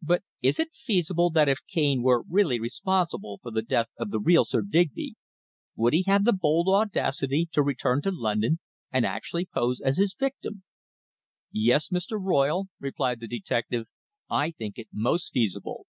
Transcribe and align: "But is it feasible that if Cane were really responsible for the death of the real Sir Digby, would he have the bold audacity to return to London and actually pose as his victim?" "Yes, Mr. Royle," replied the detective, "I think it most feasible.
"But 0.00 0.22
is 0.40 0.60
it 0.60 0.72
feasible 0.72 1.30
that 1.30 1.48
if 1.48 1.58
Cane 1.66 2.00
were 2.04 2.22
really 2.28 2.60
responsible 2.60 3.40
for 3.42 3.50
the 3.50 3.60
death 3.60 3.88
of 3.98 4.12
the 4.12 4.20
real 4.20 4.44
Sir 4.44 4.62
Digby, 4.62 5.16
would 5.74 5.92
he 5.92 6.04
have 6.06 6.24
the 6.24 6.32
bold 6.32 6.68
audacity 6.68 7.48
to 7.50 7.60
return 7.60 8.00
to 8.02 8.12
London 8.12 8.60
and 8.92 9.04
actually 9.04 9.46
pose 9.46 9.80
as 9.80 9.96
his 9.96 10.14
victim?" 10.14 10.62
"Yes, 11.50 11.88
Mr. 11.88 12.16
Royle," 12.22 12.68
replied 12.78 13.18
the 13.18 13.26
detective, 13.26 13.88
"I 14.30 14.52
think 14.52 14.78
it 14.78 14.86
most 14.92 15.32
feasible. 15.32 15.86